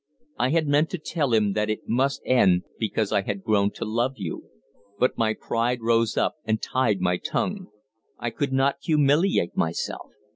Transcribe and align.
I 0.39 0.49
had 0.49 0.65
meant 0.65 0.89
to 0.89 0.97
tell 0.97 1.31
him 1.31 1.53
that 1.53 1.69
it 1.69 1.87
must 1.87 2.23
end 2.25 2.63
because 2.79 3.11
I 3.11 3.21
had 3.21 3.43
grown 3.43 3.69
to 3.73 3.85
love 3.85 4.13
you, 4.15 4.49
but 4.97 5.15
my 5.15 5.35
pride 5.35 5.83
rose 5.83 6.17
up 6.17 6.37
and 6.43 6.59
tied 6.59 7.01
my 7.01 7.17
tongue. 7.17 7.67
I 8.17 8.31
could 8.31 8.51
not 8.51 8.77
humiliate 8.81 9.55
myself. 9.55 10.09